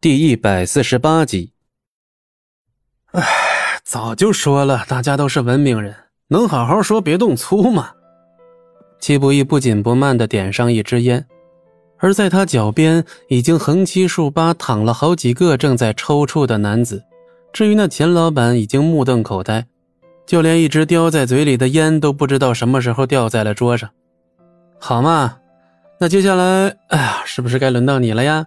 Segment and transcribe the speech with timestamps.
[0.00, 1.50] 第一百四十八集。
[3.10, 3.20] 哎，
[3.82, 5.92] 早就说了，大家都是文明人，
[6.28, 7.90] 能好好说，别动粗吗？
[9.00, 11.26] 戚不义不紧不慢的点上一支烟，
[11.96, 17.02] 而在他脚边已经横七竖八躺了好几个正在抽搐的男子。
[17.52, 19.66] 至于那钱老板，已经目瞪口呆，
[20.24, 23.90] 就连一直叼在嘴里的烟都不知道什么时候掉在了桌上。
[24.78, 25.38] 好嘛，
[25.98, 28.46] 那接下来，哎呀，是不是该轮到你了呀？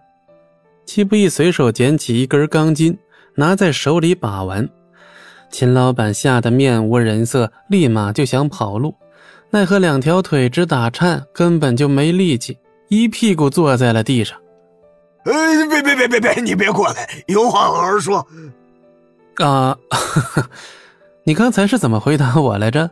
[0.94, 2.98] 戚不义随手捡起一根钢筋，
[3.36, 4.68] 拿在手里把玩。
[5.50, 8.94] 秦老板吓得面无人色，立马就想跑路，
[9.52, 12.58] 奈何两条腿直打颤，根本就没力气，
[12.90, 14.38] 一屁股坐在了地上。
[15.24, 15.32] 呃，
[15.70, 18.28] 别别别别别，你别过来，有话好好说。
[19.38, 19.78] 啊，
[21.24, 22.92] 你刚才是怎么回答我来着？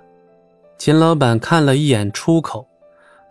[0.78, 2.66] 秦老板看了一眼出口，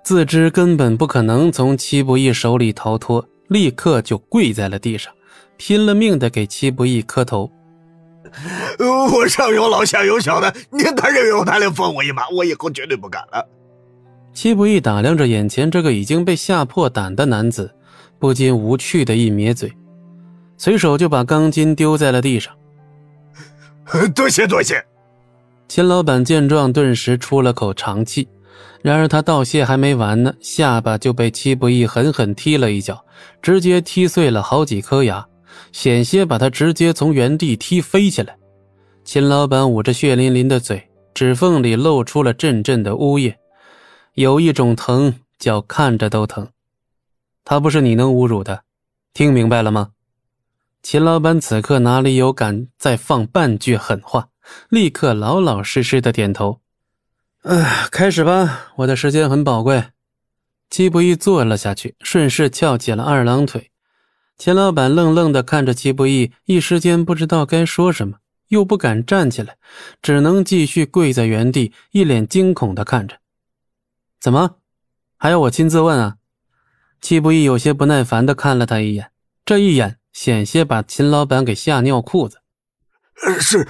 [0.05, 3.27] 自知根本不可能从戚不义手里逃脱。
[3.49, 5.13] 立刻就跪在了地上，
[5.57, 7.51] 拼了命的给戚不义磕头。
[8.79, 13.45] 我上有老下有小的，您大人有大量，放我一马，我以后绝对不敢了。
[14.35, 17.75] 戚不义打量着眼前这个已经被吓破胆的男子，
[18.19, 19.73] 不禁无趣的一咧嘴，
[20.59, 22.55] 随手就把钢筋丢在了地上。
[24.15, 24.85] 多谢多谢。
[25.67, 28.29] 秦老板见状，顿时出了口长气。
[28.83, 33.05] 然而他道谢还没完呢，下巴就被戚不义狠狠踢了一脚，
[33.43, 35.27] 直接踢碎了好几颗牙，
[35.73, 38.37] 险些把他直接从原地踢飞起来。
[39.05, 43.37] 秦老板捂着血淋淋的嘴，指缝里露出了阵阵的呜咽，
[44.15, 46.49] 有一种疼叫看着都疼。
[47.45, 48.63] 他不是你能侮辱的，
[49.15, 49.91] 听明白了吗？
[50.83, 54.29] 秦老板此刻哪里有敢再放半句狠话，
[54.69, 56.61] 立刻老老实实的点头。
[57.43, 59.93] 哎，开始吧，我的时间很宝贵。
[60.71, 63.71] 戚不义坐了下去，顺势翘起了二郎腿。
[64.37, 68.17] 钱老板愣愣的看着戚不义，一时间不知道该说什么，
[68.49, 69.57] 又不敢站起来，
[70.03, 73.19] 只能继续跪在原地，一脸惊恐的看着。
[74.21, 74.57] 怎么，
[75.17, 76.17] 还要我亲自问啊？
[77.01, 79.13] 戚不义有些不耐烦的看了他一眼，
[79.45, 82.41] 这一眼险些把秦老板给吓尿裤子。
[83.41, 83.67] 是，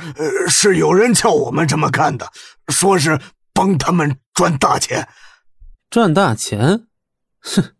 [0.48, 2.32] 是有人叫我们这么干的，
[2.68, 3.20] 说是。
[3.58, 5.08] 帮他们赚大钱，
[5.90, 6.86] 赚大钱，
[7.42, 7.74] 哼！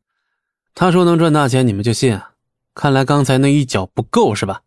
[0.74, 2.32] 他说能赚大钱，你们就信啊？
[2.74, 4.62] 看来刚才那一脚不够是吧？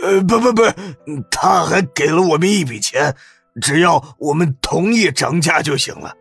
[0.00, 0.62] 呃，不不不，
[1.30, 3.14] 他还给了我们一笔钱，
[3.60, 6.16] 只要我们同意涨价就行了。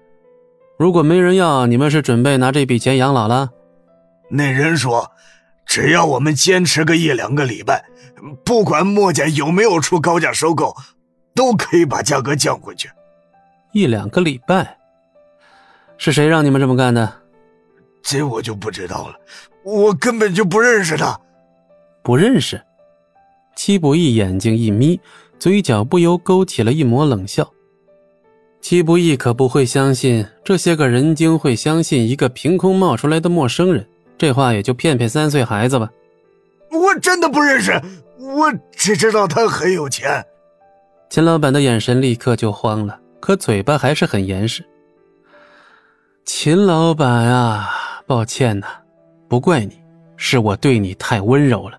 [0.77, 3.51] 如果没人要，你们是准备拿这笔钱养老了？
[4.29, 5.09] 那人说，
[5.65, 7.85] 只要我们坚持个一两个礼拜，
[8.43, 10.75] 不管墨家有没有出高价收购，
[11.33, 12.89] 都可以把价格降回去。
[13.73, 14.77] 一两个礼拜，
[15.97, 17.13] 是谁让你们这么干的？
[18.01, 19.15] 这我就不知道了，
[19.63, 21.19] 我根本就不认识他。
[22.03, 22.61] 不认识？
[23.55, 24.99] 戚不义眼睛一眯，
[25.39, 27.49] 嘴角不由勾起了一抹冷笑。
[28.59, 35.89] 戚不义可不会相信这些个人精会相信一个凭空冒出来的陌生人，这话也就骗骗三岁孩子吧。
[36.71, 37.79] 我真的不认识，
[38.17, 40.25] 我只知道他很有钱。
[41.09, 42.99] 秦老板的眼神立刻就慌了。
[43.21, 44.65] 可嘴巴还是很严实。
[46.25, 47.69] 秦老板啊，
[48.07, 48.67] 抱歉呐，
[49.29, 49.79] 不怪你，
[50.17, 51.77] 是我对你太温柔了。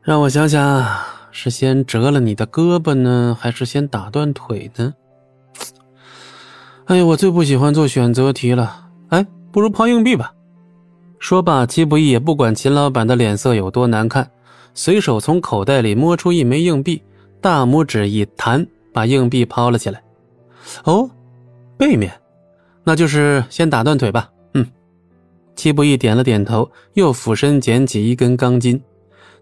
[0.00, 0.86] 让我想想，
[1.32, 4.94] 是先折了你的胳膊呢，还是先打断腿呢？
[6.86, 8.86] 哎呀，我最不喜欢做选择题了。
[9.08, 10.32] 哎，不如抛硬币吧。
[11.18, 14.30] 说罢，戚不义也不管秦老板的脸色有多难看，
[14.74, 17.02] 随手从口袋里摸出一枚硬币，
[17.40, 20.02] 大拇指一弹，把硬币抛了起来。
[20.84, 21.10] 哦，
[21.76, 22.20] 背面，
[22.84, 24.30] 那就是先打断腿吧。
[24.54, 24.66] 嗯，
[25.56, 28.82] 戚不义点了点头，又俯身捡起一根钢筋。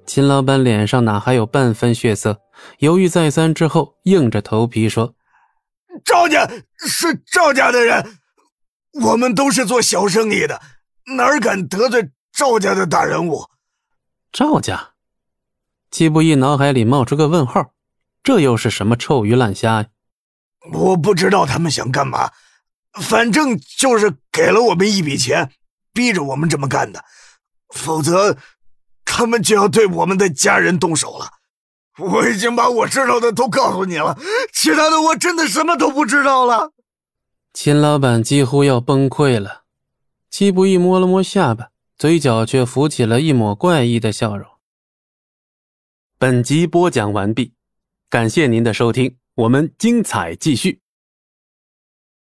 [0.06, 2.38] 秦老板脸上哪还有半分血色？
[2.78, 5.14] 犹豫再三之后，硬着头皮说
[6.04, 6.46] ：“赵家
[6.78, 8.04] 是赵家的人，
[9.02, 10.60] 我们都是做小生意的，
[11.16, 13.44] 哪敢得罪赵家的大人物？”
[14.32, 14.90] 赵家，
[15.90, 17.72] 戚不义脑海里冒出个问号，
[18.22, 19.86] 这又是什么臭鱼烂虾呀？
[20.72, 22.32] 我不知道他们想干嘛，
[23.00, 25.50] 反正就是给了我们一笔钱，
[25.92, 27.04] 逼着我们这么干的，
[27.74, 28.36] 否则
[29.04, 31.30] 他们就要对我们的家人动手了。
[31.98, 34.18] 我已经把我知道的都告诉你了，
[34.52, 36.72] 其他的我真的什么都不知道了。
[37.52, 39.64] 秦老板几乎要崩溃了，
[40.30, 44.48] 戚不义摸了摸下巴，嘴角却浮起了一抹怪异的笑容。
[46.18, 47.54] 本集播讲完毕，
[48.08, 49.16] 感谢您的收听。
[49.40, 50.80] 我们精彩继续。